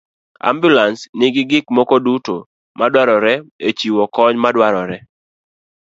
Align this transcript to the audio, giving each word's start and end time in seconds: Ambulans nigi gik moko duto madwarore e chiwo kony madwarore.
Ambulans 0.49 0.99
nigi 1.19 1.43
gik 1.51 1.65
moko 1.75 1.95
duto 2.05 2.35
madwarore 2.79 3.33
e 3.67 3.69
chiwo 3.77 4.03
kony 4.15 4.35
madwarore. 4.43 4.97